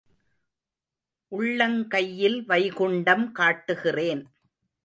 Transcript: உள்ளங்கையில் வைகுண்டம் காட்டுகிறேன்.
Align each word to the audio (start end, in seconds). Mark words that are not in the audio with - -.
உள்ளங்கையில் 1.31 2.39
வைகுண்டம் 2.45 3.31
காட்டுகிறேன். 3.31 4.23